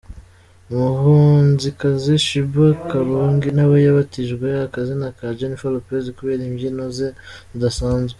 Umuhanzikazi 0.73 2.13
Sheebah 2.25 2.75
karungi 2.89 3.49
nawe 3.57 3.75
yabatijwe 3.85 4.47
akazina 4.65 5.07
ka 5.17 5.27
Jennifer 5.37 5.71
Lopez 5.73 6.03
kubera 6.17 6.41
imbyino 6.49 6.83
ze 6.97 7.07
zidasanzwe. 7.53 8.09